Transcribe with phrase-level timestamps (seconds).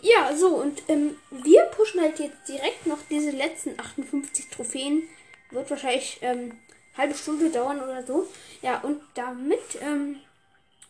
[0.00, 5.08] Ja, so, und ähm, wir pushen halt jetzt direkt noch diese letzten 58 Trophäen.
[5.50, 6.58] Wird wahrscheinlich ähm,
[6.96, 8.26] halbe Stunde dauern oder so.
[8.62, 10.16] Ja, und damit, ähm,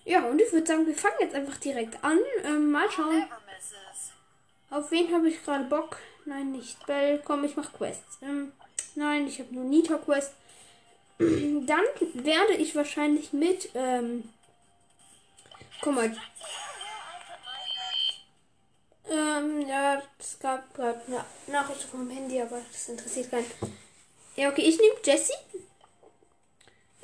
[0.04, 2.18] ja, und ich würde sagen, wir fangen jetzt einfach direkt an.
[2.44, 3.24] Ähm, mal schauen.
[4.72, 5.98] Auf wen habe ich gerade Bock?
[6.24, 7.20] Nein, nicht Bell.
[7.22, 8.18] Komm, ich mach Quests.
[8.22, 8.52] Ähm,
[8.94, 10.32] nein, ich habe nur Nita Quest.
[11.18, 11.84] Dann
[12.14, 14.30] werde ich wahrscheinlich mit, ähm,
[15.82, 16.16] guck mal.
[19.10, 23.44] Ähm, ja, es gab gerade eine Nachricht vom Handy, aber das interessiert keinen.
[24.36, 25.34] Ja, okay, ich nehme Jessie.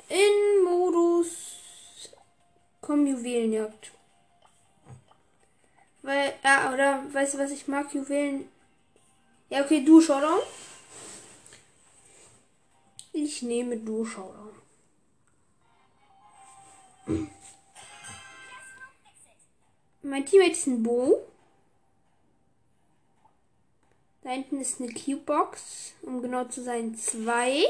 [0.09, 1.27] In Modus
[2.81, 3.91] Komm Juwelenjagd.
[6.01, 7.93] Weil, ja, oder, weißt du, was ich mag?
[7.93, 8.49] Juwelen.
[9.49, 10.39] Ja, okay, du Showdown.
[13.11, 14.51] Ich nehme du Showdown.
[20.01, 21.25] Mein Teammate ist ein Bo.
[24.21, 25.93] Da hinten ist eine Cube-Box.
[26.03, 27.63] Um genau zu sein, zwei.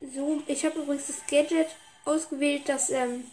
[0.00, 1.68] So, ich habe übrigens das Gadget
[2.04, 3.24] ausgewählt, das ähm,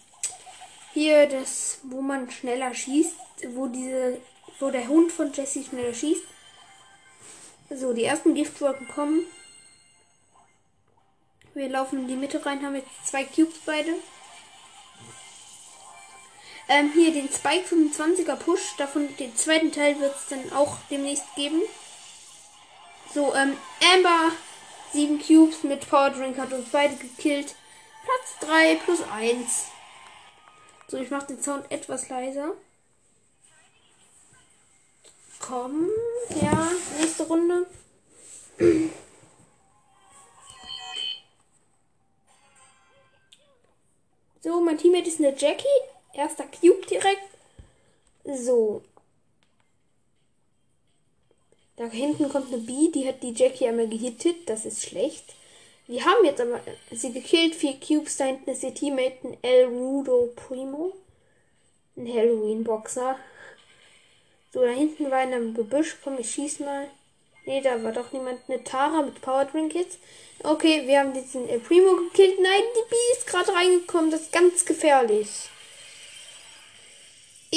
[0.96, 3.16] hier das, wo man schneller schießt,
[3.50, 4.22] wo diese,
[4.60, 6.24] wo der Hund von Jesse schneller schießt.
[7.70, 9.26] So, die ersten Giftwolken kommen.
[11.54, 13.94] Wir laufen in die Mitte rein, haben jetzt zwei Cubes beide.
[16.70, 18.78] Ähm, hier den Spike 25er Push.
[18.78, 21.62] Davon den zweiten Teil wird es dann auch demnächst geben.
[23.14, 23.58] So, ähm,
[23.94, 24.32] Amber
[24.94, 27.54] 7 Cubes mit Power Drink hat uns beide gekillt.
[28.06, 29.75] Platz 3 plus 1.
[30.88, 32.54] So, ich mache den Sound etwas leiser.
[35.40, 35.90] Komm,
[36.42, 37.68] ja, nächste Runde.
[44.42, 45.66] So, mein Teammate ist eine Jackie.
[46.14, 47.28] Erster Cube direkt.
[48.24, 48.84] So.
[51.76, 54.48] Da hinten kommt eine B, die hat die Jackie einmal gehittet.
[54.48, 55.36] Das ist schlecht.
[55.88, 56.60] Wir haben jetzt aber
[56.92, 57.56] sie gekillt.
[57.56, 58.18] Vier Cubes.
[58.18, 60.94] Da hinten ist ihr Teammate, ein El Rudo Primo.
[61.96, 63.18] Ein Halloween-Boxer.
[64.52, 65.98] So, da hinten war einer im Gebüsch.
[66.04, 66.90] Komm, ich schieß mal.
[67.46, 68.40] Nee, da war doch niemand.
[68.48, 70.00] Eine Tara mit Power Drink jetzt.
[70.44, 72.40] Okay, wir haben diesen El Primo gekillt.
[72.40, 74.12] Nein, die B ist gerade reingekommen.
[74.12, 75.50] Das ist ganz gefährlich.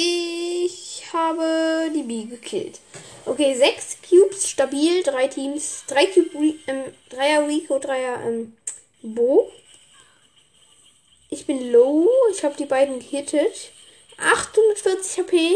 [0.01, 2.79] Ich habe die B gekillt.
[3.25, 8.55] Okay, sechs Cubes, stabil, drei Teams, drei Cube, ähm, Dreier Rico, Dreier ähm,
[9.01, 9.51] Bo.
[11.29, 13.71] Ich bin low, ich habe die beiden gehittet.
[14.17, 15.55] 840 HP.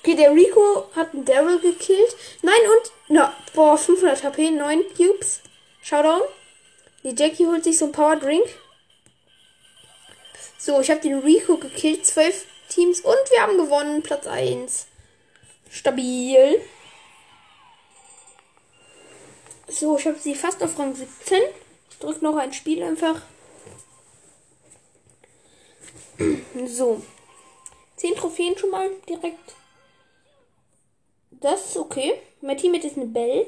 [0.00, 2.16] Okay, der Rico hat einen Daryl gekillt.
[2.42, 5.40] Nein, und, na, boah, 500 HP, 9 Cubes.
[5.82, 6.22] Showdown.
[7.04, 8.48] Die Jackie holt sich so ein Power Drink.
[10.58, 14.86] So, ich habe den Rico gekillt, 12 Teams und wir haben gewonnen, Platz 1.
[15.70, 16.60] Stabil.
[19.68, 21.40] So, ich habe sie fast auf Rang 17.
[21.90, 23.22] Ich drücke noch ein Spiel einfach.
[26.66, 27.02] So.
[27.96, 29.54] 10 Trophäen schon mal direkt.
[31.30, 32.14] Das ist okay.
[32.40, 33.46] Mein Teammate ist eine Belle.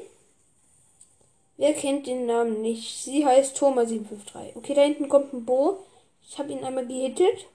[1.57, 3.03] Wer kennt den Namen nicht?
[3.03, 4.55] Sie heißt Thomas753.
[4.55, 5.85] Okay, da hinten kommt ein Bo.
[6.27, 7.45] Ich habe ihn einmal gehittet.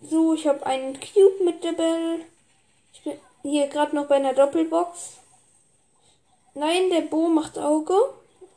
[0.00, 2.20] So, ich habe einen Cube mit der Belle.
[2.92, 5.18] Ich bin hier gerade noch bei einer Doppelbox.
[6.54, 7.94] Nein, der Bo macht Auge.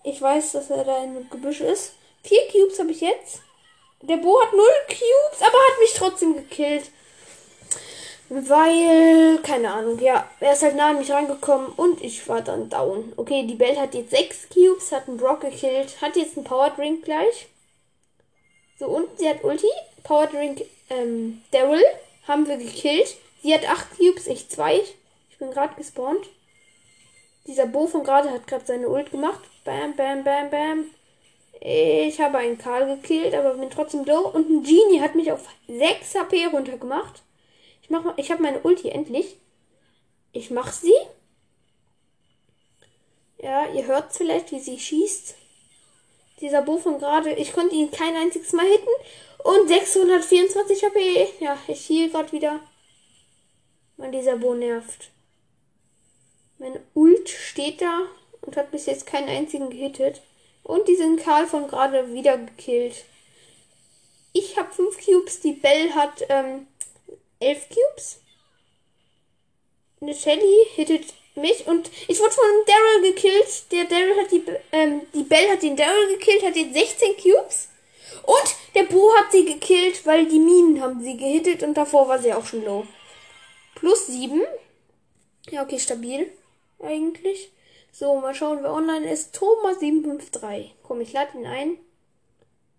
[0.03, 1.93] Ich weiß, dass er da im Gebüsch ist.
[2.23, 3.41] Vier Cubes habe ich jetzt.
[4.01, 6.91] Der Bo hat null Cubes, aber hat mich trotzdem gekillt.
[8.29, 12.69] Weil, keine Ahnung, ja, er ist halt nah an mich rangekommen und ich war dann
[12.69, 13.13] down.
[13.17, 16.69] Okay, die Belle hat jetzt sechs Cubes, hat einen Brock gekillt, hat jetzt einen Power
[16.69, 17.47] Drink gleich.
[18.77, 19.67] So, und sie hat Ulti.
[20.03, 21.83] Power Drink, ähm, Daryl
[22.27, 23.17] haben wir gekillt.
[23.41, 24.81] Sie hat acht Cubes, ich zwei.
[25.29, 26.25] Ich bin gerade gespawnt.
[27.47, 29.41] Dieser Bo von gerade hat gerade seine Ult gemacht.
[29.63, 30.85] Bam, bam, bam, bam.
[31.61, 34.27] Ich habe einen Karl gekillt, aber bin trotzdem low.
[34.27, 37.21] Und ein Genie hat mich auf 6 HP runtergemacht.
[37.81, 39.37] Ich, mach, ich habe meine Ulti endlich.
[40.31, 40.93] Ich mach sie.
[43.39, 45.35] Ja, ihr hört vielleicht, wie sie schießt.
[46.41, 48.89] Dieser Bo von gerade, ich konnte ihn kein einziges Mal hitten.
[49.43, 51.27] Und 624 HP.
[51.39, 52.59] Ja, ich hier gerade wieder.
[53.97, 55.11] Mann, dieser Bo nervt.
[56.57, 58.01] Mein Ult steht da
[58.41, 60.21] und hat bis jetzt keinen einzigen gehittet.
[60.63, 63.05] Und diesen Karl von gerade wieder gekillt.
[64.33, 66.67] Ich habe 5 Cubes, die Bell hat ähm,
[67.39, 68.19] 11 Cubes.
[70.01, 73.71] Eine Shelly hittet mich und ich wurde von Daryl gekillt.
[73.71, 77.69] Der Daryl hat die, ähm, die Bell hat den Daryl gekillt, hat jetzt 16 Cubes.
[78.23, 82.19] Und der Bo hat sie gekillt, weil die Minen haben sie gehittet und davor war
[82.19, 82.85] sie auch schon low.
[83.75, 84.41] Plus 7.
[85.49, 86.31] Ja, okay, stabil.
[86.79, 87.51] Eigentlich.
[87.91, 89.35] So, mal schauen, wer online ist.
[89.35, 90.71] Thomas753.
[90.83, 91.77] Komm, ich lade ihn ein.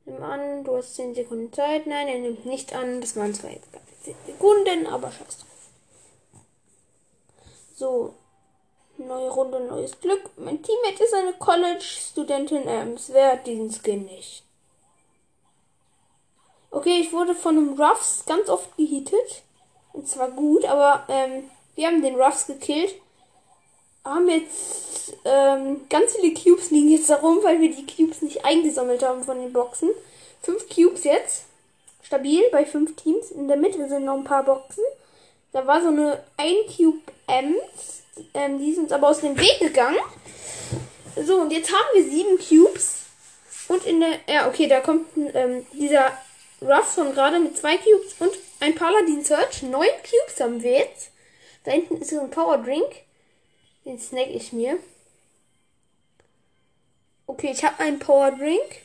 [0.04, 1.86] Nimm an, du hast 10 Sekunden Zeit.
[1.86, 3.00] Nein, er nimmt nicht an.
[3.00, 5.46] Das waren zwar jetzt gar 10 Sekunden, aber scheiß drauf.
[7.74, 8.14] So,
[9.10, 10.22] neue Runde, neues Glück.
[10.36, 13.10] Mein Teammate ist eine College-Studentin Ems.
[13.12, 14.44] Wer hat diesen Skin nicht?
[16.70, 19.42] Okay, ich wurde von einem Ruffs ganz oft gehittet.
[19.92, 22.94] Und zwar gut, aber ähm, wir haben den Ruffs gekillt.
[24.04, 29.02] Haben jetzt ähm, ganz viele Cubes liegen jetzt darum, weil wir die Cubes nicht eingesammelt
[29.02, 29.90] haben von den Boxen.
[30.40, 31.46] Fünf Cubes jetzt.
[32.02, 33.32] Stabil bei fünf Teams.
[33.32, 34.84] In der Mitte sind noch ein paar Boxen.
[35.50, 38.04] Da war so eine 1 Cube Ems.
[38.34, 39.98] Ähm, die sind aber aus dem Weg gegangen.
[41.16, 43.04] So, und jetzt haben wir sieben Cubes.
[43.68, 44.20] Und in der.
[44.28, 46.12] Ja, okay, da kommt ähm, dieser
[46.60, 49.62] Ruff von gerade mit zwei Cubes und ein Paladin Search.
[49.62, 51.10] Neun Cubes haben wir jetzt.
[51.64, 52.90] Da hinten ist so ein Power Drink.
[53.84, 54.78] Den snack ich mir.
[57.26, 58.82] Okay, ich habe einen Power Drink.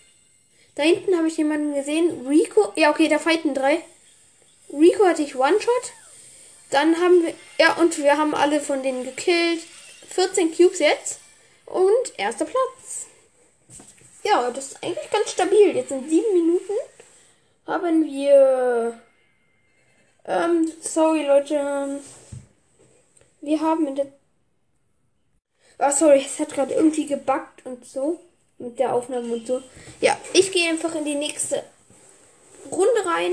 [0.76, 2.28] Da hinten habe ich jemanden gesehen.
[2.28, 2.74] Rico.
[2.76, 3.84] Ja, okay, da fighten drei.
[4.72, 5.94] Rico hatte ich One-Shot.
[6.76, 7.34] Dann haben wir.
[7.58, 9.62] Ja, und wir haben alle von denen gekillt.
[10.10, 11.22] 14 Cubes jetzt.
[11.66, 13.06] Und erster Platz.
[14.24, 15.74] Ja, das ist eigentlich ganz stabil.
[15.74, 16.74] Jetzt in sieben Minuten
[17.66, 19.00] haben wir.
[20.26, 22.02] Ähm, sorry Leute.
[23.40, 24.08] Wir haben in der.
[25.78, 28.20] Ah, sorry, es hat gerade irgendwie gebackt und so.
[28.58, 29.64] Mit der Aufnahme und so.
[30.02, 31.64] Ja, ich gehe einfach in die nächste
[32.70, 33.32] Runde rein.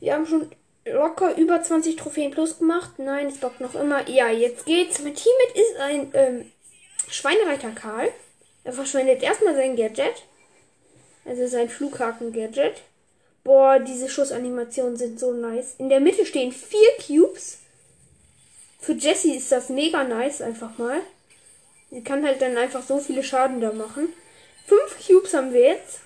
[0.00, 0.50] Wir haben schon
[0.84, 2.98] locker über 20 Trophäen plus gemacht.
[2.98, 4.08] Nein, es bockt noch immer.
[4.08, 5.00] Ja, jetzt geht's.
[5.00, 6.52] Mein Teammate ist ein ähm,
[7.08, 8.10] Schweinereiter Karl.
[8.64, 10.22] Er verschwendet erstmal sein Gadget.
[11.24, 12.82] Also sein Flughaken-Gadget.
[13.44, 15.74] Boah, diese Schussanimationen sind so nice.
[15.78, 17.58] In der Mitte stehen vier Cubes.
[18.78, 21.00] Für Jessie ist das mega nice, einfach mal.
[21.90, 24.12] Sie kann halt dann einfach so viele Schaden da machen.
[24.66, 26.00] Fünf Cubes haben wir jetzt.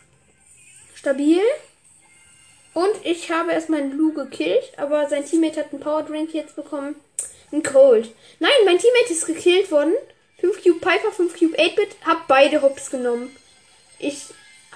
[0.95, 1.41] Stabil.
[2.75, 6.57] Und ich habe erst meinen Blue gekillt, aber sein Teammate hat einen Power Drink jetzt
[6.57, 6.97] bekommen.
[7.53, 8.13] Ein Cold.
[8.41, 9.95] Nein, mein Teammate ist gekillt worden.
[10.41, 11.97] 5 Cube Piper, 5 Cube 8-Bit.
[12.05, 13.35] Hab beide Hops genommen.
[14.01, 14.25] Ich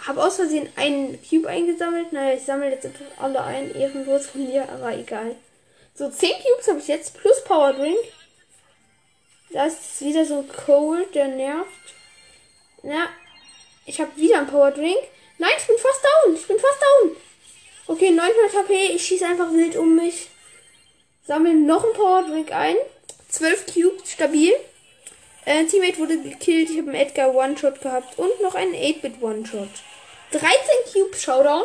[0.06, 2.12] habe aus Versehen einen Cube eingesammelt.
[2.12, 3.74] Naja, ich sammle jetzt alle ein.
[3.74, 5.34] Ehrenlos von mir, aber egal.
[5.94, 7.98] So, 10 Cubes habe ich jetzt plus Power Drink.
[9.50, 11.66] Da ist wieder so ein Cold, der nervt.
[12.84, 13.08] Na,
[13.86, 15.02] ich habe wieder einen Power Drink.
[15.38, 16.34] Nein, ich bin fast down.
[16.36, 17.16] Ich bin fast down.
[17.88, 18.94] Okay, 900 HP.
[18.94, 20.28] Ich schieße einfach wild um mich.
[21.26, 22.76] Sammle noch einen Power Drink ein.
[23.30, 24.52] 12 Cubes, stabil.
[25.46, 26.68] Äh, Teammate wurde gekillt.
[26.68, 28.18] Ich habe einen Edgar One-Shot gehabt.
[28.18, 29.70] Und noch einen 8-Bit One-Shot.
[30.32, 30.50] 13
[30.92, 31.64] Cubes Showdown.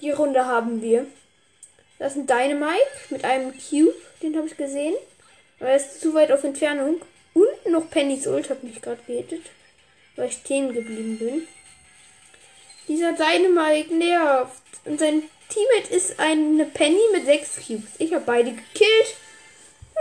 [0.00, 1.06] Die Runde haben wir.
[1.98, 3.96] Das ist ein Dynamite mit einem Cube.
[4.22, 4.94] Den habe ich gesehen.
[5.58, 7.00] Aber er ist zu weit auf Entfernung.
[7.34, 9.42] Und noch Pennys Ult hat mich gerade gehittet.
[10.14, 11.48] Weil ich stehen geblieben bin.
[12.88, 14.62] Dieser Dynamite nervt.
[14.84, 17.90] Und sein Teammate ist eine Penny mit 6 Cubes.
[17.98, 19.16] Ich habe beide gekillt.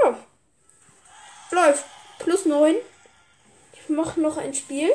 [0.04, 0.18] Ja.
[1.52, 1.86] Läuft.
[2.20, 2.76] Plus 9.
[3.74, 4.92] Ich mache noch ein Spiel.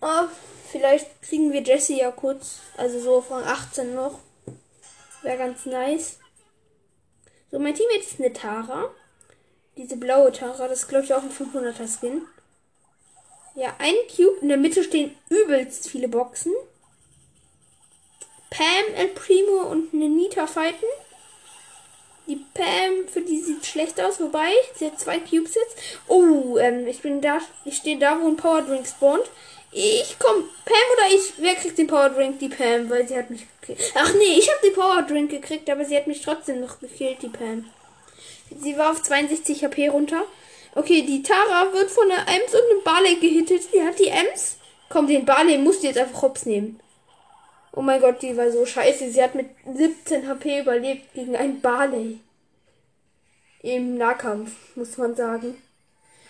[0.00, 0.26] Oh,
[0.70, 2.60] vielleicht kriegen wir Jesse ja kurz.
[2.76, 4.20] Also so von 18 noch.
[5.22, 6.18] Wäre ganz nice.
[7.50, 8.90] So, mein Teammate ist eine Tara.
[9.76, 10.68] Diese blaue Tara.
[10.68, 12.26] Das ist, glaube ich, auch ein 500er Skin.
[13.54, 14.38] Ja, ein Cube.
[14.40, 16.52] In der Mitte stehen übelst viele Boxen.
[18.50, 20.86] Pam, El Primo und eine Nita fighten.
[22.26, 25.76] Die Pam, für die sieht schlecht aus, wobei sie hat zwei Cubes jetzt.
[26.08, 29.24] Oh, ähm, ich bin da, ich stehe da, wo ein Power Drink spawnt.
[29.72, 32.38] Ich komm, Pam oder ich, wer kriegt den Power Drink?
[32.38, 33.92] Die Pam, weil sie hat mich gekillt.
[33.94, 37.22] Ach nee, ich habe den Power Drink gekriegt, aber sie hat mich trotzdem noch gekillt,
[37.22, 37.70] die Pam.
[38.56, 40.24] Sie war auf 62 HP runter.
[40.76, 43.72] Okay, die Tara wird von der Ems und einem Barley gehittet.
[43.72, 44.56] Die hat die Ems.
[44.88, 46.80] Komm, den Barley musst du jetzt einfach hops nehmen.
[47.72, 49.10] Oh mein Gott, die war so scheiße.
[49.10, 52.20] Sie hat mit 17 HP überlebt gegen ein Barley.
[53.62, 55.62] Im Nahkampf, muss man sagen.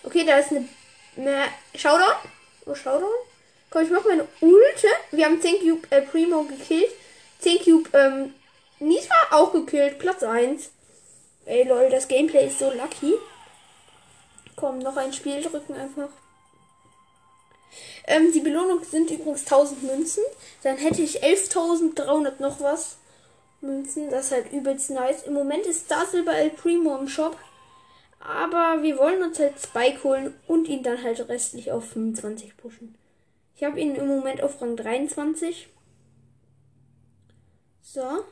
[0.02, 0.68] Okay, da ist eine
[1.16, 2.14] mehr Showdown.
[2.66, 3.08] Oh, Showdown.
[3.70, 4.88] Komm, ich mach meine Ulte.
[5.10, 6.90] Wir haben 10 Cube äh, Primo gekillt.
[7.40, 8.34] 10 Cube, ähm,
[8.78, 9.98] Nita auch gekillt.
[9.98, 10.70] Platz 1.
[11.46, 13.14] Ey, lol, das Gameplay ist so lucky.
[14.56, 16.08] Komm, noch ein Spiel drücken einfach.
[18.06, 20.23] Ähm, die Belohnung sind übrigens 1000 Münzen.
[20.62, 22.99] Dann hätte ich 11.300 noch was.
[23.61, 24.11] Münzen.
[24.11, 25.23] Das ist halt übelst nice.
[25.25, 27.37] Im Moment ist Star Silver El Primo im Shop.
[28.20, 32.96] Aber wir wollen uns halt Spike holen und ihn dann halt restlich auf 25 pushen.
[33.56, 35.68] Ich habe ihn im Moment auf Rang 23.
[37.82, 38.25] So.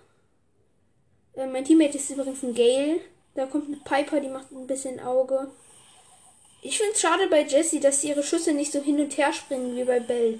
[1.34, 3.00] Äh, mein Teammate ist übrigens ein Gale.
[3.34, 5.50] Da kommt eine Piper, die macht ein bisschen Auge.
[6.64, 9.76] Ich finde es schade bei Jessie, dass ihre Schüsse nicht so hin und her springen
[9.76, 10.38] wie bei Bell.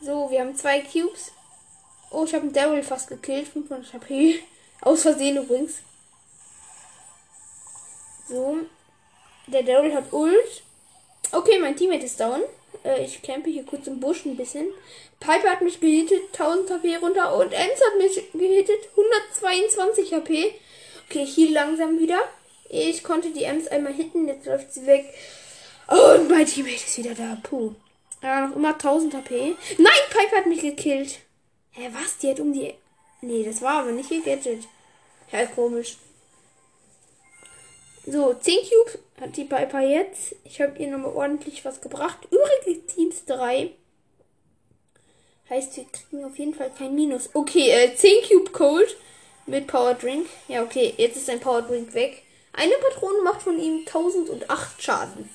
[0.00, 1.30] So, wir haben zwei Cubes.
[2.10, 3.46] Oh, ich habe einen Daryl fast gekillt.
[3.46, 4.42] 500 HP.
[4.80, 5.74] Aus Versehen übrigens.
[8.28, 8.58] So.
[9.46, 10.62] Der Daryl hat Ult.
[11.30, 12.42] Okay, mein Teammate ist down.
[12.84, 14.66] Äh, ich campe hier kurz im Busch ein bisschen.
[15.20, 16.22] Piper hat mich gehittet.
[16.32, 17.36] 1000 HP runter.
[17.36, 18.88] Und Ems hat mich gehittet.
[18.96, 20.54] 122 HP.
[21.08, 22.18] Okay, hier langsam wieder.
[22.72, 25.12] Ich konnte die Ems einmal hitten, jetzt läuft sie weg.
[25.88, 27.36] Und mein Teammate ist wieder da.
[27.42, 27.74] Puh.
[28.22, 29.56] Ja, noch immer 1000 HP.
[29.78, 31.18] Nein, Piper hat mich gekillt.
[31.72, 32.18] Hä, was?
[32.18, 32.74] Die hat um die...
[33.22, 34.68] Nee, das war aber nicht gegettet.
[35.32, 35.96] Ja, komisch.
[38.06, 40.36] So, 10 Cubes hat die Piper jetzt.
[40.44, 42.18] Ich habe ihr nochmal ordentlich was gebracht.
[42.30, 43.72] Übrige Teams 3.
[45.50, 47.30] Heißt, wir kriegen auf jeden Fall kein Minus.
[47.34, 48.96] Okay, äh, 10 Cube Cold
[49.46, 50.28] mit Power Drink.
[50.46, 52.22] Ja, okay, jetzt ist ein Power Drink weg.
[52.52, 55.30] Eine Patrone macht von ihm 1008 Schaden.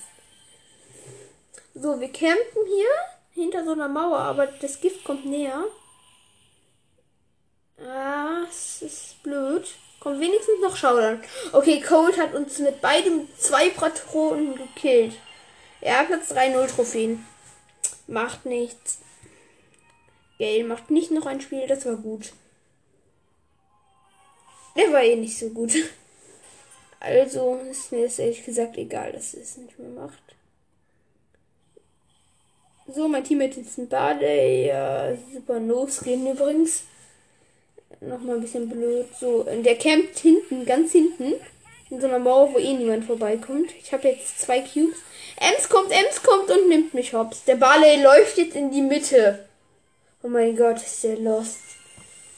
[1.74, 2.88] So, wir campen hier
[3.32, 5.64] hinter so einer Mauer, aber das Gift kommt näher.
[7.78, 9.66] Ah, es ist blöd.
[10.00, 11.22] Kommt wenigstens noch Showdown.
[11.52, 15.14] Okay, Cold hat uns mit beidem zwei Patronen gekillt.
[15.80, 17.26] Er hat Platz 3-0 Trophäen.
[18.06, 19.00] Macht nichts.
[20.38, 22.32] Gale macht nicht noch ein Spiel, das war gut.
[24.74, 25.72] Er war eh nicht so gut.
[27.00, 30.22] Also ist mir das ehrlich gesagt egal, dass es nicht mehr macht.
[32.88, 34.26] So, mein Teammate ist ein Bade.
[34.66, 36.84] Ja, super No-Skin übrigens.
[38.00, 39.06] Nochmal ein bisschen blöd.
[39.18, 41.34] So, der campt hinten, ganz hinten.
[41.90, 43.72] In so einer Mauer, wo eh niemand vorbeikommt.
[43.80, 44.98] Ich habe jetzt zwei Cubes.
[45.40, 47.44] Ems kommt, Ems kommt und nimmt mich hops.
[47.44, 49.46] Der Barley läuft jetzt in die Mitte.
[50.22, 51.58] Oh mein Gott, ist der lost.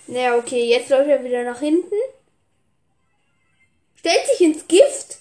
[0.06, 1.94] Naja, okay, jetzt läuft er wieder nach hinten
[3.98, 5.18] stellt sich ins Gift,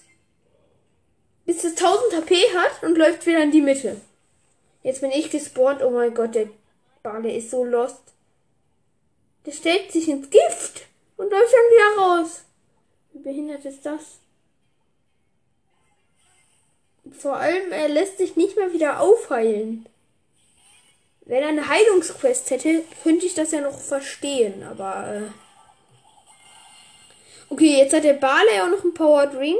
[1.44, 4.00] bis es 1000 HP hat und läuft wieder in die Mitte.
[4.82, 5.82] Jetzt bin ich gespawnt.
[5.82, 6.48] Oh mein Gott, der
[7.02, 8.00] Barley ist so lost.
[9.46, 12.42] Der stellt sich ins Gift und läuft dann wieder raus.
[13.12, 14.18] Wie behindert ist das?
[17.18, 19.88] Vor allem, er lässt sich nicht mehr wieder aufheilen.
[21.22, 25.47] Wenn er eine Heilungsquest hätte, könnte ich das ja noch verstehen, aber äh
[27.50, 29.58] Okay, jetzt hat der Barley auch noch einen Power Drink.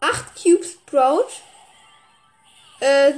[0.00, 1.28] 8 Cubes Sprout.
[2.80, 3.14] Äh.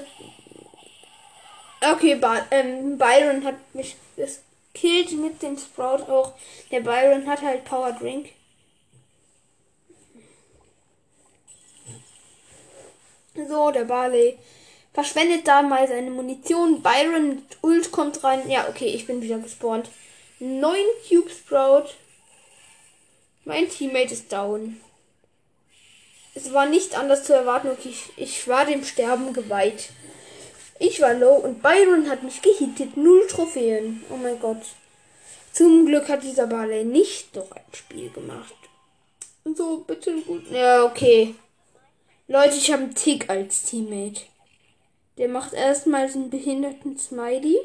[1.92, 6.32] Okay, ba ähm, Byron hat mich das killt mit dem Sprout auch.
[6.70, 8.30] Der Byron hat halt Power Drink.
[13.34, 14.38] So, der Barley
[14.94, 16.82] verschwendet da mal seine Munition.
[16.82, 18.48] Byron mit Ult kommt rein.
[18.48, 19.90] Ja, okay, ich bin wieder gespawnt.
[20.38, 20.76] 9
[21.08, 21.90] Cube Sprout.
[23.46, 24.80] Mein Teammate ist down.
[26.34, 29.90] Es war nicht anders zu erwarten und ich, ich war dem Sterben geweiht.
[30.80, 32.96] Ich war low und Byron hat mich gehittet.
[32.96, 34.04] Null Trophäen.
[34.10, 34.62] Oh mein Gott.
[35.52, 38.52] Zum Glück hat dieser Barley nicht doch ein Spiel gemacht.
[39.44, 40.50] So, bitte gut.
[40.50, 41.36] Ja, okay.
[42.26, 44.22] Leute, ich habe einen Tick als Teammate.
[45.18, 47.60] Der macht erstmal den behinderten Smiley.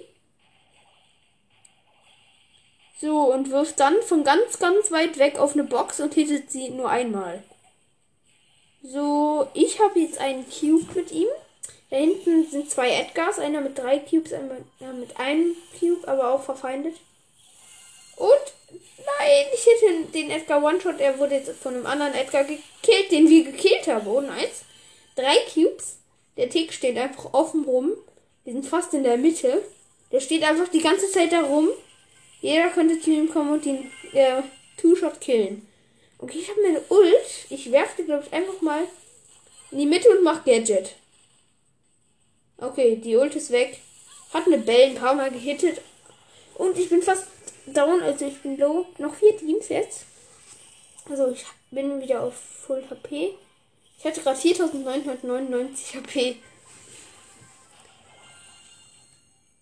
[3.02, 6.70] So, und wirft dann von ganz, ganz weit weg auf eine Box und hittet sie
[6.70, 7.44] nur einmal.
[8.84, 11.28] So, ich habe jetzt einen Cube mit ihm.
[11.90, 16.44] Da hinten sind zwei Edgars, einer mit drei Cubes, einer mit einem Cube, aber auch
[16.44, 16.96] verfeindet.
[18.18, 23.12] Und nein, ich hätte den Edgar One-Shot, er wurde jetzt von einem anderen Edgar gekillt,
[23.12, 24.06] den wir gekillt haben.
[24.06, 24.64] Oh, nice.
[25.16, 25.98] Drei Cubes.
[26.38, 27.94] Der Tick steht einfach offen rum.
[28.44, 29.64] Wir sind fast in der Mitte.
[30.12, 31.70] Der steht einfach die ganze Zeit da rum
[32.42, 34.42] jeder könnte zu ihm kommen und den äh,
[34.78, 35.68] Two-Shot killen.
[36.18, 37.46] Okay, ich habe meine Ult.
[37.50, 38.84] Ich werfe die, glaube ich, einfach mal
[39.72, 40.96] in die Mitte und mach Gadget.
[42.58, 43.80] Okay, die Ult ist weg.
[44.34, 45.82] Hat eine Bell ein paar Mal gehittet.
[46.56, 47.28] Und ich bin fast
[47.66, 48.86] down, also ich bin low.
[48.98, 50.06] Noch vier Teams jetzt.
[51.10, 53.34] Also ich bin wieder auf Full HP.
[53.98, 56.36] Ich hatte gerade 4999 HP.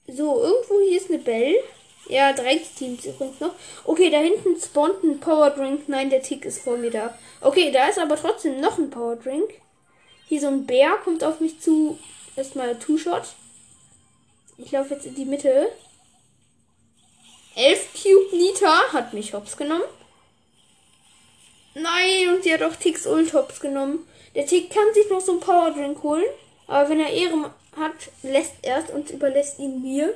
[0.07, 1.55] So, irgendwo hier ist eine Bell.
[2.09, 3.53] Ja, drei Teams übrigens noch.
[3.85, 5.87] Okay, da hinten spawnt ein Power Drink.
[5.87, 7.15] Nein, der Tick ist vor mir da.
[7.39, 9.51] Okay, da ist aber trotzdem noch ein Power Drink.
[10.27, 11.99] Hier so ein Bär kommt auf mich zu.
[12.35, 13.35] Erstmal Two-Shot.
[14.57, 15.71] Ich laufe jetzt in die Mitte.
[17.55, 19.83] 11 Cube Liter hat mich hops genommen.
[21.75, 24.07] Nein, und sie hat auch Ticks Ult hops genommen.
[24.33, 26.25] Der Tick kann sich noch so ein Power Drink holen.
[26.65, 30.15] Aber wenn er Ehre hat, lässt er es und überlässt ihn mir.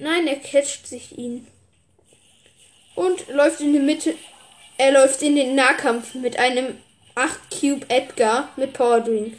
[0.00, 1.46] Nein, er catcht sich ihn.
[2.94, 4.14] Und läuft in die Mitte.
[4.78, 6.78] Er läuft in den Nahkampf mit einem
[7.14, 9.34] 8 Cube Edgar mit Power Drink.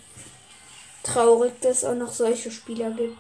[1.04, 3.18] Traurig, dass es auch noch solche Spieler gibt.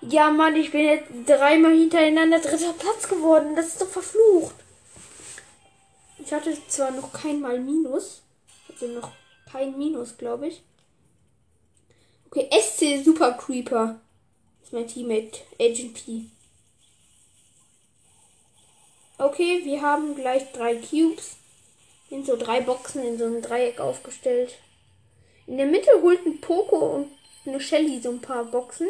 [0.00, 3.54] Ja, Mann, ich bin jetzt dreimal hintereinander dritter Platz geworden.
[3.54, 4.56] Das ist doch verflucht.
[6.18, 8.22] Ich hatte zwar noch kein Mal Minus.
[8.68, 9.12] Also noch
[9.50, 10.62] kein Minus, glaube ich.
[12.26, 14.00] Okay, SC Super Creeper.
[14.64, 15.42] ist mein Teammate.
[15.60, 16.24] Agent P.
[19.22, 21.36] Okay, wir haben gleich drei Cubes.
[22.10, 24.54] In so drei Boxen in so einem Dreieck aufgestellt.
[25.46, 27.08] In der Mitte holt ein Poco und
[27.46, 28.88] eine Shelly so ein paar Boxen.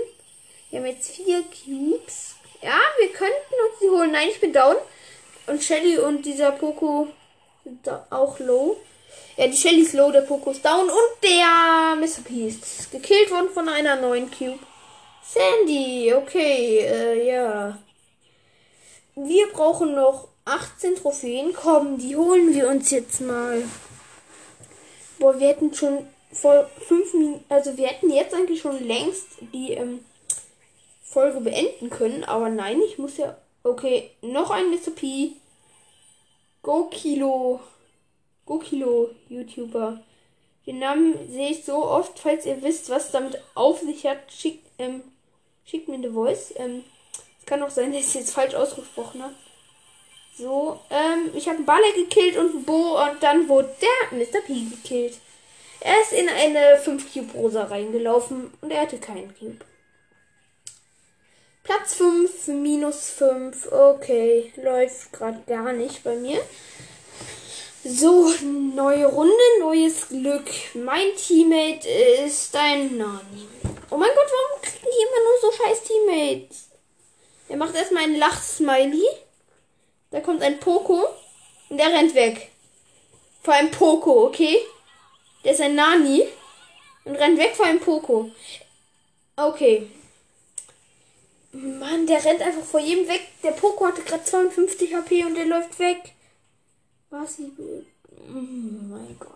[0.71, 2.37] Wir haben jetzt vier Cubes.
[2.63, 4.13] Ja, wir könnten uns die holen.
[4.13, 4.77] Nein, ich bin down.
[5.49, 7.09] Und Shelly und dieser Poco
[7.63, 8.79] sind auch low.
[9.37, 12.23] Ja, die Shelly ist low, der Poco ist down und der Mr.
[12.25, 14.61] P ist gekillt worden von einer neuen Cube.
[15.23, 17.79] Sandy, okay, äh, ja.
[19.15, 21.53] Wir brauchen noch 18 Trophäen.
[21.53, 23.63] Komm, die holen wir uns jetzt mal.
[25.19, 29.73] Boah, wir hätten schon vor 5 Minuten, also wir hätten jetzt eigentlich schon längst die
[29.73, 30.01] ähm,
[31.03, 32.25] Folge beenden können.
[32.25, 33.37] Aber nein, ich muss ja.
[33.65, 34.73] Okay, noch ein.
[34.97, 35.33] P.
[36.63, 37.61] Go Kilo.
[38.47, 40.01] Go Kilo YouTuber.
[40.67, 42.19] Den Namen sehe ich so oft.
[42.19, 45.03] Falls ihr wisst, was damit auf sich hat, schickt, ähm,
[45.65, 46.55] schickt mir eine Voice.
[46.57, 46.83] Ähm,
[47.47, 49.35] kann auch sein, dass ich es jetzt falsch ausgesprochen habe.
[50.37, 54.41] So, ähm, ich habe einen Baller gekillt und einen Bo und dann wurde der Mr.
[54.47, 55.19] P gekillt.
[55.81, 59.65] Er ist in eine 5 Cube Rosa reingelaufen und er hatte keinen Cube.
[61.65, 63.71] Platz 5, minus 5.
[63.71, 66.41] Okay, läuft gerade gar nicht bei mir.
[67.85, 68.33] So,
[68.75, 70.49] neue Runde, neues Glück.
[70.75, 73.49] Mein Teammate ist ein Nani.
[73.91, 76.72] Oh mein Gott, warum kriegen die immer nur so scheiß Teammates?
[77.53, 79.05] Er macht erstmal einen Lach-Smiley.
[80.11, 81.05] Da kommt ein Poco
[81.69, 82.51] und der rennt weg.
[83.43, 84.57] Vor einem Poco, okay?
[85.45, 86.27] Der ist ein Nani
[87.05, 88.31] und rennt weg vor einem Poco.
[89.37, 89.87] Okay.
[91.53, 93.21] Mann, der rennt einfach vor jedem weg.
[93.43, 96.01] Der Poco hatte gerade 52 HP und der läuft weg.
[97.11, 97.39] Was.
[97.39, 99.29] Oh mein Gott.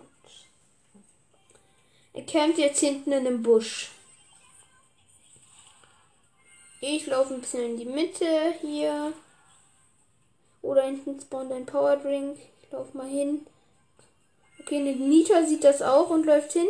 [2.13, 3.91] Er campt jetzt hinten in dem Busch.
[6.79, 9.13] Ich laufe ein bisschen in die Mitte hier.
[10.61, 12.37] Oder hinten spawnt ein Power Drink.
[12.61, 13.47] Ich laufe mal hin.
[14.59, 16.67] Okay, eine Nita sieht das auch und läuft hin.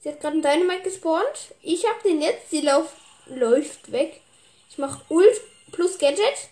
[0.00, 1.54] Sie hat gerade einen Dynamite gespawnt.
[1.62, 2.50] Ich habe den jetzt.
[2.50, 2.92] Sie lauf,
[3.26, 4.20] läuft weg.
[4.68, 5.40] Ich mache Ult
[5.70, 6.48] plus Gadget.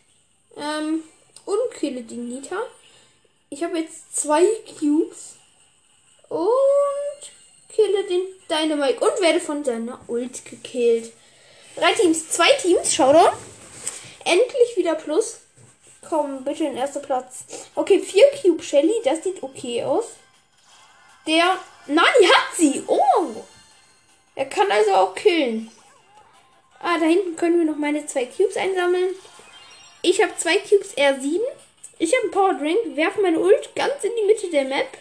[0.56, 1.02] Ähm,
[1.44, 2.62] und kille die Nita.
[3.50, 4.44] Ich habe jetzt zwei
[4.78, 5.36] Cubes.
[6.28, 9.00] Und kille den Dynamite.
[9.00, 11.12] Und werde von seiner Ult gekillt.
[11.80, 13.32] Drei Teams, zwei Teams, da.
[14.26, 15.40] Endlich wieder Plus.
[16.06, 17.44] Komm, bitte in erster Platz.
[17.74, 20.08] Okay, vier Cube Shelly, das sieht okay aus.
[21.26, 22.84] Der Nani hat sie.
[22.86, 23.28] Oh.
[24.34, 25.72] Er kann also auch killen.
[26.80, 29.14] Ah, da hinten können wir noch meine zwei Cubes einsammeln.
[30.02, 31.40] Ich habe zwei Cubes R7.
[31.98, 34.98] Ich habe einen Power Drink, werfe meine Ult ganz in die Mitte der Map.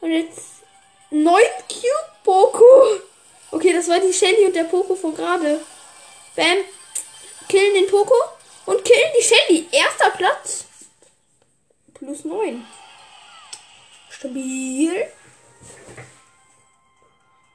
[0.00, 0.62] Und jetzt
[1.10, 3.00] neun Cube Poco.
[3.56, 5.62] Okay, das war die Shelly und der Poco von gerade.
[6.34, 6.58] Bam.
[7.48, 8.12] Killen den Poco
[8.66, 9.66] und killen die Shelly.
[9.72, 10.66] Erster Platz.
[11.94, 12.66] Plus neun.
[14.10, 15.06] Stabil.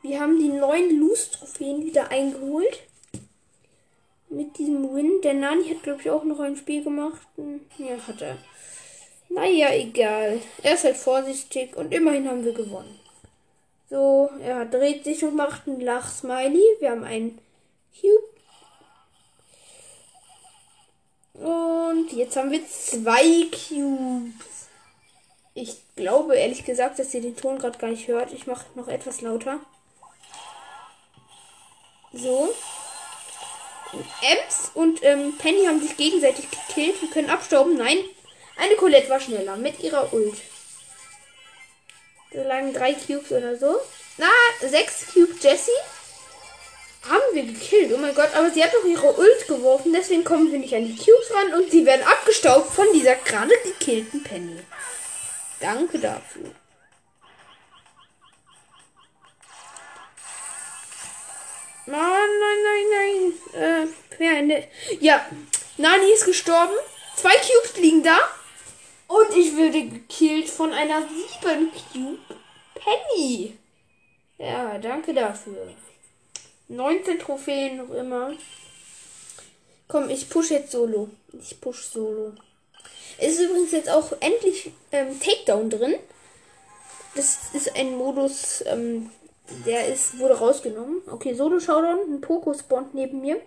[0.01, 2.79] Wir haben die neuen Loose-Trophäen wieder eingeholt.
[4.29, 5.21] Mit diesem Win.
[5.21, 7.21] Der Nani hat, glaube ich, auch noch ein Spiel gemacht.
[7.35, 8.39] Hm, ja, hat er.
[9.29, 10.41] Naja, egal.
[10.63, 13.00] Er ist halt vorsichtig und immerhin haben wir gewonnen.
[13.91, 16.63] So, er dreht sich und macht einen Lach-Smiley.
[16.79, 17.41] Wir haben einen
[17.99, 18.29] Cube.
[21.33, 24.69] Und jetzt haben wir zwei Cubes.
[25.53, 28.31] Ich glaube ehrlich gesagt, dass ihr den Ton gerade gar nicht hört.
[28.31, 29.59] Ich mache noch etwas lauter.
[32.13, 32.49] So.
[34.21, 37.01] Ems und ähm, Penny haben sich gegenseitig gekillt.
[37.01, 37.75] Wir können abstauben.
[37.75, 37.97] Nein,
[38.55, 40.37] eine Colette war schneller mit ihrer Ult.
[42.33, 43.79] So lange drei Cubes oder so.
[44.17, 44.29] Na,
[44.61, 45.71] sechs Cube Jessie.
[47.09, 47.91] Haben wir gekillt.
[47.93, 49.91] Oh mein Gott, aber sie hat doch ihre Ult geworfen.
[49.91, 53.53] Deswegen kommen wir nicht an die Cubes ran und sie werden abgestaubt von dieser gerade
[53.63, 54.59] gekillten Penny.
[55.59, 56.51] Danke dafür.
[61.87, 63.61] Nein, nein, nein, nein.
[63.61, 64.67] Äh, wer Ende.
[64.99, 65.25] Ja,
[65.77, 66.75] Nani ist gestorben.
[67.15, 68.17] Zwei Cubes liegen da.
[69.11, 72.17] Und ich würde gekillt von einer 7 Cube
[72.75, 73.57] Penny.
[74.37, 75.75] Ja, danke dafür.
[76.69, 78.31] 19 Trophäen noch immer.
[79.89, 81.09] Komm, ich push jetzt solo.
[81.33, 82.31] Ich push solo.
[83.17, 85.95] Es ist übrigens jetzt auch endlich ähm, Takedown drin.
[87.13, 89.11] Das ist ein Modus, ähm,
[89.65, 91.01] der ist, wurde rausgenommen.
[91.11, 92.13] Okay, Solo Showdown.
[92.13, 93.41] Ein Poco spawnt neben mir.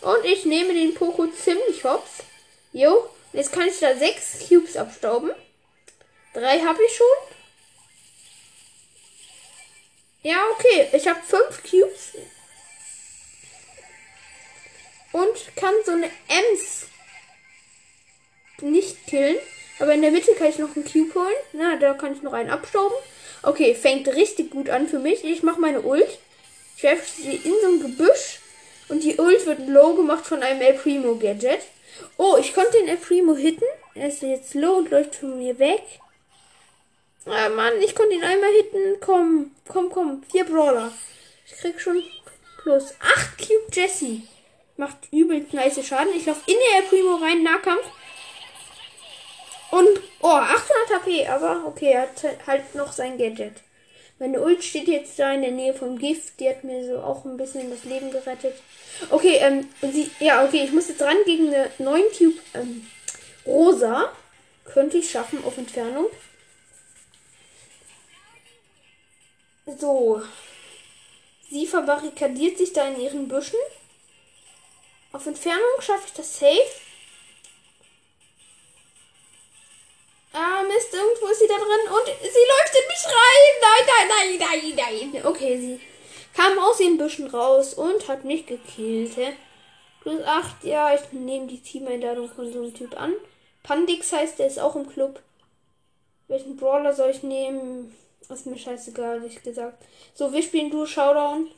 [0.00, 2.24] Und ich nehme den Poco ziemlich hops.
[2.72, 5.30] Jo, jetzt kann ich da sechs Cubes abstauben.
[6.32, 7.06] Drei habe ich schon.
[10.22, 10.88] Ja, okay.
[10.92, 12.12] Ich habe fünf Cubes.
[15.12, 16.86] Und kann so eine Ems
[18.62, 19.38] nicht killen.
[19.78, 21.36] Aber in der Mitte kann ich noch einen Cube holen.
[21.52, 22.96] Na, da kann ich noch einen abstauben.
[23.42, 25.24] Okay, fängt richtig gut an für mich.
[25.24, 26.18] Ich mache meine Ult.
[26.76, 28.40] Ich werfe sie in so ein Gebüsch.
[28.88, 31.62] Und die Ult wird low gemacht von einem El Primo Gadget.
[32.16, 33.64] Oh, ich konnte den El Primo hitten.
[33.94, 35.82] Er ist jetzt low und läuft von mir weg.
[37.26, 39.00] Ah, Mann, ich konnte ihn einmal hitten.
[39.00, 40.22] Komm, komm, komm.
[40.30, 40.92] Vier Brawler.
[41.46, 42.02] Ich krieg schon
[42.62, 42.94] plus.
[43.00, 44.22] Acht Cube Jesse.
[44.76, 46.14] Macht übel nice Schaden.
[46.14, 47.84] Ich laufe in der El Primo rein, Nahkampf.
[49.70, 53.62] Und, oh, 800 HP, aber okay, er hat halt noch sein Gadget.
[54.20, 56.40] Meine Ult steht jetzt da in der Nähe vom Gift.
[56.40, 58.54] Die hat mir so auch ein bisschen das Leben gerettet.
[59.08, 62.86] Okay, ähm, sie, ja, okay, ich muss jetzt ran gegen eine 9 Cube, ähm,
[63.46, 64.12] Rosa.
[64.66, 66.04] Könnte ich schaffen auf Entfernung.
[69.64, 70.20] So.
[71.50, 73.58] Sie verbarrikadiert sich da in ihren Büschen.
[75.12, 76.89] Auf Entfernung schaffe ich das safe.
[80.32, 83.52] Ah, Mist, irgendwo ist sie da drin und sie in mich rein.
[83.60, 85.26] Nein, nein, nein, nein, nein.
[85.26, 85.80] Okay, sie
[86.34, 89.16] kam aus den Büschen raus und hat mich gekillt.
[89.16, 89.32] Hä?
[90.02, 93.12] Plus 8, ja, ich nehme die Teameinladung von so einem Typ an.
[93.62, 95.20] Pandix heißt, der ist auch im Club.
[96.28, 97.94] Welchen Brawler soll ich nehmen?
[98.20, 99.82] Ist mir scheißegal, ehrlich gesagt.
[100.14, 101.50] So, wir spielen Duo Showdown.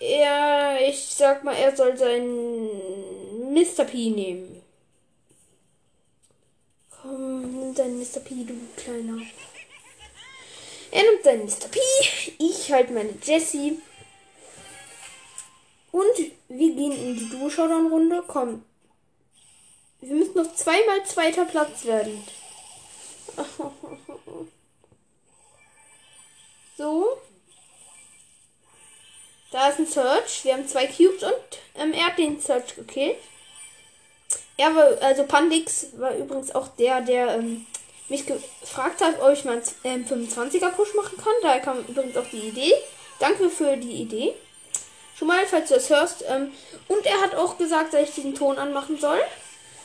[0.00, 3.84] Ja, ich sag mal, er soll seinen Mr.
[3.84, 4.63] P nehmen.
[7.04, 8.20] Komm, deinen Mr.
[8.20, 9.20] P, du kleiner.
[10.90, 11.68] Er nimmt seinen Mr.
[11.70, 11.78] P.
[12.38, 13.78] Ich halt meine Jessie.
[15.92, 18.24] Und wir gehen in die Duo-Showdown-Runde.
[18.26, 18.64] Komm.
[20.00, 22.24] Wir müssen noch zweimal zweiter Platz werden.
[26.76, 27.20] So.
[29.52, 30.44] Da ist ein Search.
[30.44, 33.16] Wir haben zwei Cubes und ähm, er hat den Search gekillt.
[34.56, 37.66] Er war, also Pandix war übrigens auch der, der ähm,
[38.08, 41.32] mich gefragt hat, ob ich mal einen ähm, 25er Push machen kann.
[41.42, 42.72] Daher kam übrigens auch die Idee.
[43.18, 44.34] Danke für die Idee.
[45.16, 46.24] Schon mal, falls du das hörst.
[46.28, 46.52] Ähm,
[46.88, 49.20] und er hat auch gesagt, dass ich diesen Ton anmachen soll.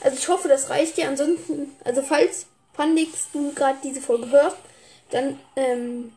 [0.01, 1.07] Also ich hoffe, das reicht dir.
[1.07, 4.57] Ansonsten, also falls Pandix du gerade diese Folge hörst,
[5.11, 6.13] dann ähm,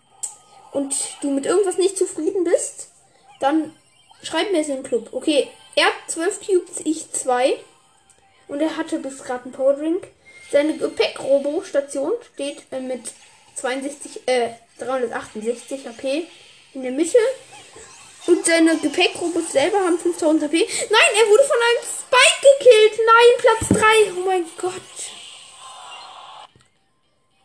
[0.72, 2.88] und du mit irgendwas nicht zufrieden bist,
[3.40, 3.74] dann
[4.22, 5.08] schreib mir es in den Club.
[5.12, 7.58] Okay, er hat 12 Cubes, ich 2.
[8.48, 10.08] Und er hatte bis gerade einen Powerdrink.
[10.50, 13.12] Seine Gepäck-Robo-Station steht äh, mit
[13.54, 16.26] 62, äh, 368 HP
[16.74, 17.18] in der Mitte.
[18.26, 20.58] Und seine Gepäckrobos selber haben 5000 HP.
[20.58, 23.00] Nein, er wurde von einem Spike gekillt.
[23.06, 24.12] Nein, Platz 3.
[24.16, 24.72] Oh mein Gott.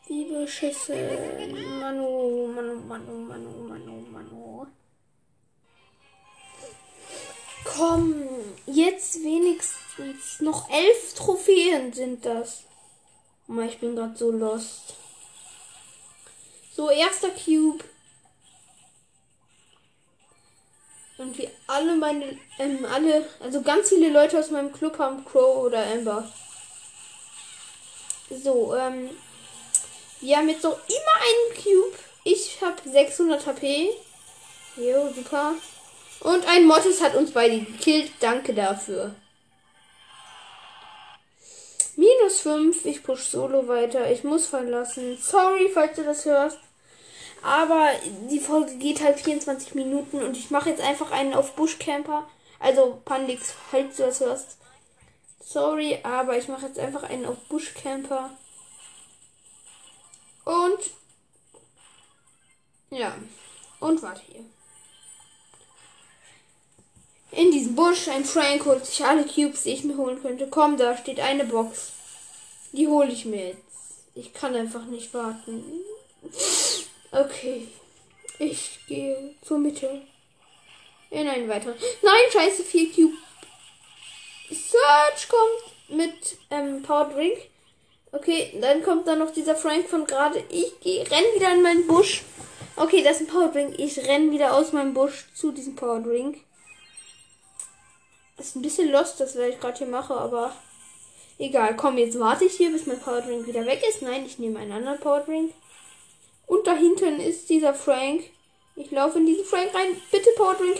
[0.07, 1.79] Wie beschissen.
[1.79, 4.67] Manu, Manu, Manu, Manu, Manu, Manu.
[7.77, 8.27] Komm,
[8.65, 12.63] jetzt wenigstens noch elf Trophäen sind das.
[13.67, 14.95] Ich bin gerade so lost.
[16.75, 17.83] So, erster Cube.
[21.19, 25.65] Und wie alle meine, ähm, alle, also ganz viele Leute aus meinem Club haben Crow
[25.65, 26.31] oder Amber.
[28.29, 29.09] So, ähm,
[30.21, 31.97] wir haben jetzt noch immer einen Cube.
[32.23, 33.89] Ich habe 600 HP.
[34.77, 35.53] Jo, super.
[36.21, 38.11] Und ein Mortis hat uns beide gekillt.
[38.19, 39.15] Danke dafür.
[41.95, 42.85] Minus 5.
[42.85, 44.09] Ich push solo weiter.
[44.11, 45.17] Ich muss verlassen.
[45.19, 46.59] Sorry, falls du das hörst.
[47.41, 47.91] Aber
[48.29, 52.27] die Folge geht halt 24 Minuten und ich mache jetzt einfach einen auf Buschcamper.
[52.59, 54.57] Also, Pandix, falls du das hörst.
[55.39, 58.31] Sorry, aber ich mache jetzt einfach einen auf Buschcamper.
[60.45, 60.79] Und.
[62.89, 63.15] Ja.
[63.79, 64.45] Und warte hier.
[67.31, 70.47] In diesem Busch, ein Frank holt sich alle Cubes, die ich mir holen könnte.
[70.49, 71.91] Komm, da steht eine Box.
[72.71, 73.61] Die hole ich mir jetzt.
[74.15, 75.63] Ich kann einfach nicht warten.
[77.11, 77.67] Okay.
[78.39, 80.01] Ich gehe zur Mitte.
[81.09, 81.75] In einen weiteren.
[82.01, 83.17] Nein, scheiße, vier Cube.
[84.49, 87.37] Search kommt mit ähm, Power Drink.
[88.11, 90.43] Okay, dann kommt da noch dieser Frank von gerade.
[90.49, 92.23] Ich gehe, renn wieder in meinen Busch.
[92.75, 93.77] Okay, das ist ein Power Drink.
[93.77, 96.37] Ich renn wieder aus meinem Busch zu diesem Power Drink.
[98.37, 100.53] Ist ein bisschen lost, das was ich gerade hier mache, aber
[101.39, 101.75] egal.
[101.75, 104.01] Komm, jetzt warte ich hier, bis mein Power Drink wieder weg ist.
[104.01, 105.53] Nein, ich nehme einen anderen Power Drink.
[106.45, 108.23] Und da hinten ist dieser Frank.
[108.75, 109.99] Ich laufe in diesen Frank rein.
[110.11, 110.79] Bitte Power Drink.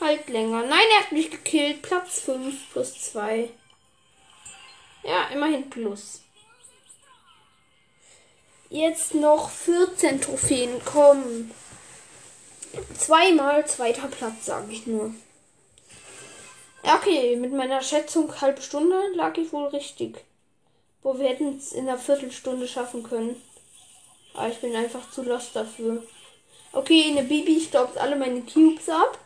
[0.00, 0.62] Halt länger.
[0.62, 1.82] Nein, er hat mich gekillt.
[1.82, 3.48] Platz 5 plus 2.
[5.04, 6.20] Ja, immerhin plus.
[8.70, 11.52] Jetzt noch 14 Trophäen kommen.
[12.98, 15.14] Zweimal zweiter Platz, sage ich nur.
[16.82, 20.24] Okay, mit meiner Schätzung halbe Stunde lag ich wohl richtig.
[21.02, 23.40] Wo wir hätten es in einer Viertelstunde schaffen können.
[24.34, 26.02] Aber ich bin einfach zu lost dafür.
[26.72, 29.18] Okay, eine Bibi staubt alle meine Cubes ab.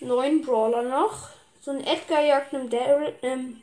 [0.00, 1.28] Neun Brawler noch.
[1.60, 3.62] So ein Edgar jagt einen Daryl, ähm,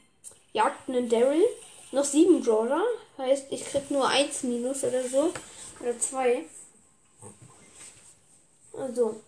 [0.54, 1.46] jagt einen Daryl.
[1.92, 2.84] Noch sieben Brawler.
[3.18, 5.32] Heißt, ich krieg nur eins Minus oder so.
[5.80, 6.46] Oder zwei.
[8.74, 9.22] Also.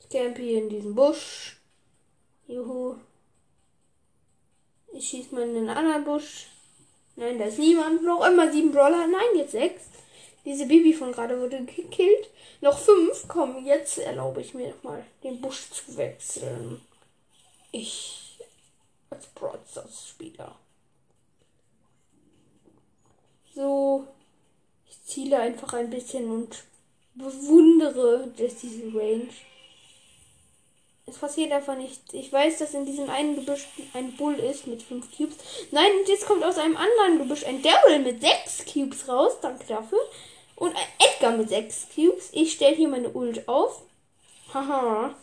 [0.00, 1.57] Ich campe hier in diesem Busch.
[2.48, 2.96] Juhu.
[4.92, 6.48] Ich schieße mal in den anderen Busch.
[7.16, 8.02] Nein, da ist niemand.
[8.02, 9.06] Noch immer sieben Brawler.
[9.06, 9.84] Nein, jetzt sechs.
[10.44, 12.30] Diese Bibi von gerade wurde gekillt.
[12.62, 13.26] Noch fünf.
[13.28, 16.80] Komm, jetzt erlaube ich mir nochmal den Busch zu wechseln.
[17.70, 18.38] Ich
[19.10, 20.56] als Broadstars-Spieler.
[23.54, 24.06] So.
[24.88, 26.64] Ich ziele einfach ein bisschen und
[27.14, 29.28] bewundere diese Range.
[31.08, 32.12] Es passiert einfach nichts.
[32.12, 35.36] Ich weiß, dass in diesem einen Gebüsch ein Bull ist mit fünf Cubes.
[35.70, 39.38] Nein, und jetzt kommt aus einem anderen Gebüsch ein Daryl mit sechs Cubes raus.
[39.40, 40.00] Danke dafür.
[40.56, 42.28] Und ein Edgar mit sechs Cubes.
[42.32, 43.82] Ich stelle hier meine Ult auf.
[44.52, 45.14] Haha.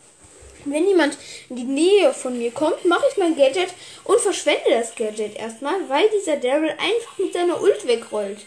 [0.64, 1.16] Wenn jemand
[1.50, 3.68] in die Nähe von mir kommt, mache ich mein Gadget
[4.02, 8.40] und verschwende das Gadget erstmal, weil dieser Daryl einfach mit seiner Ult wegrollt.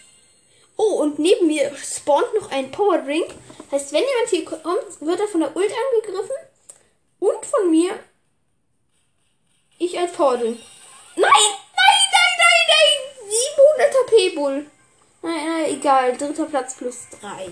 [0.76, 3.28] Oh, und neben mir spawnt noch ein Power Drink.
[3.72, 6.36] Heißt, wenn jemand hier kommt, wird er von der Ult angegriffen
[7.20, 8.00] und von mir.
[9.78, 10.60] Ich als Paladin.
[11.16, 11.32] Nein!
[11.32, 13.30] Nein, nein, nein, nein!
[13.78, 14.72] 700 HP-Bull.
[15.22, 16.18] Nein, nein, egal.
[16.18, 17.50] Dritter Platz plus 3.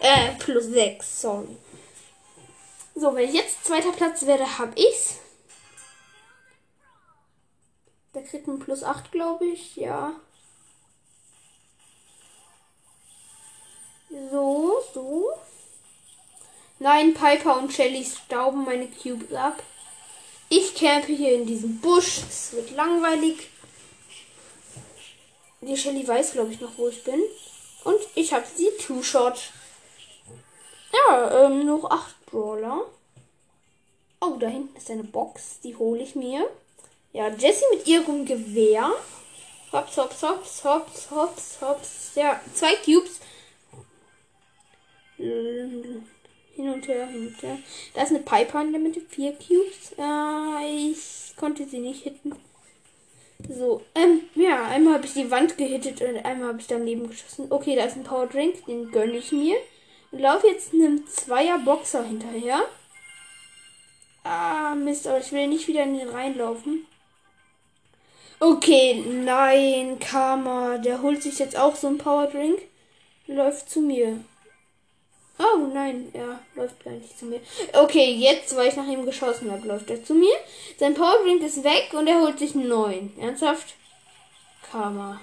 [0.00, 1.56] Äh, plus 6, sorry.
[2.94, 5.18] So, wenn ich jetzt zweiter Platz werde, hab ich's.
[8.14, 9.76] Der kriegt ein plus 8, glaube ich.
[9.76, 10.14] Ja.
[14.30, 15.32] So, so.
[16.80, 19.62] Nein, Piper und Shelly stauben meine Cubes ab.
[20.48, 22.20] Ich campe hier in diesem Busch.
[22.28, 23.48] Es wird langweilig.
[25.60, 27.20] Die Shelly weiß, glaube ich, noch, wo ich bin.
[27.84, 29.50] Und ich habe sie Two-Shot.
[30.92, 32.82] Ja, ähm, noch acht Brawler.
[34.20, 35.60] Oh, da hinten ist eine Box.
[35.64, 36.48] Die hole ich mir.
[37.12, 38.90] Ja, Jessie mit ihrem Gewehr.
[39.72, 42.10] Hops, hops, hops, hops, hops, hops.
[42.14, 43.20] Ja, zwei Cubes
[46.58, 47.58] hin und her, hin und her.
[47.94, 49.94] Da ist eine Piper in der Mitte, vier Cubes.
[49.96, 52.34] Äh, ich konnte sie nicht hitten.
[53.48, 57.46] So, ähm, ja, einmal habe ich die Wand gehittet und einmal habe ich daneben geschossen.
[57.50, 59.56] Okay, da ist ein Power Drink, den gönne ich mir.
[60.10, 62.60] Und laufe jetzt einem Zweier Boxer hinterher.
[64.24, 66.86] Ah, Mist, aber ich will nicht wieder in den reinlaufen.
[68.40, 72.62] Okay, nein, Karma, der holt sich jetzt auch so einen Power Drink.
[73.28, 74.18] Läuft zu mir.
[75.38, 77.40] Oh nein, er läuft gar nicht zu mir.
[77.72, 80.34] Okay, jetzt, weil ich nach ihm geschossen habe, läuft er zu mir.
[80.78, 83.16] Sein Powerbrink ist weg und er holt sich einen neuen.
[83.18, 83.74] Ernsthaft?
[84.70, 85.20] Karma.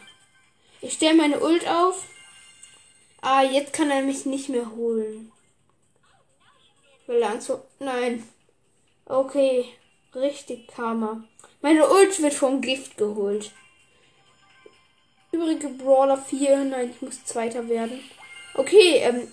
[0.82, 2.06] Ich stelle meine Ult auf.
[3.22, 5.32] Ah, jetzt kann er mich nicht mehr holen.
[7.08, 7.62] Will er so.
[7.80, 8.28] Nein.
[9.06, 9.66] Okay.
[10.16, 11.24] Richtig Karma.
[11.62, 13.52] Meine Ult wird vom Gift geholt.
[15.32, 16.64] Übrige Brawler 4.
[16.64, 18.00] Nein, ich muss Zweiter werden.
[18.54, 19.28] Okay, ähm,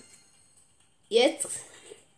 [1.13, 1.47] Jetzt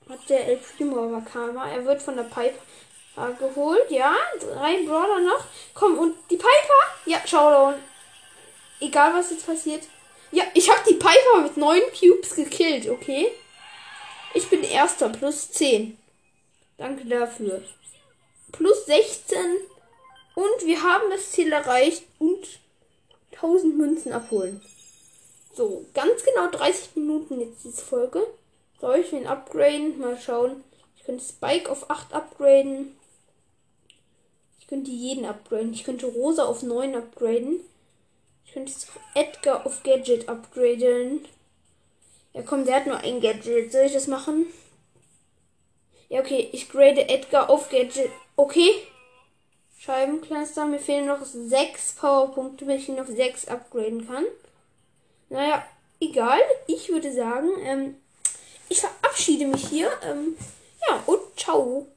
[0.07, 1.69] hat der El Primo aber Karma.
[1.69, 3.91] Er wird von der Piper geholt.
[3.91, 5.43] Ja, drei Brawler noch.
[5.73, 6.81] Komm, und die Piper?
[7.05, 7.75] Ja, Showdown.
[8.79, 9.83] Egal, was jetzt passiert.
[10.31, 13.33] Ja, ich habe die Piper mit neun Cubes gekillt, okay?
[14.33, 15.97] Ich bin erster, plus 10.
[16.77, 17.61] Danke dafür.
[18.53, 19.37] plus 16
[20.35, 22.47] und wir haben das Ziel erreicht und
[23.33, 24.61] 1000 Münzen abholen.
[25.53, 28.25] So, ganz genau 30 Minuten jetzt diese Folge.
[28.79, 29.99] Soll ich ihn upgraden?
[29.99, 30.63] Mal schauen.
[30.97, 32.95] Ich könnte Spike auf 8 upgraden.
[34.59, 35.73] Ich könnte jeden upgraden.
[35.73, 37.59] Ich könnte Rosa auf 9 upgraden.
[38.45, 38.71] Ich könnte
[39.13, 41.25] Edgar auf Gadget upgraden.
[42.33, 43.71] Ja, komm, der hat nur ein Gadget.
[43.71, 44.47] Soll ich das machen?
[46.09, 46.49] Ja, okay.
[46.51, 48.09] Ich grade Edgar auf Gadget.
[48.35, 48.71] Okay.
[49.77, 50.65] Scheibenkleister.
[50.65, 54.25] Mir fehlen noch 6 Powerpunkte, wenn ich ihn auf 6 upgraden kann.
[55.29, 55.65] Naja,
[55.99, 56.39] egal.
[56.67, 57.95] Ich würde sagen, ähm,
[58.69, 59.91] ich verabschiede mich hier.
[60.03, 60.35] Ähm,
[60.87, 61.87] ja, und ciao.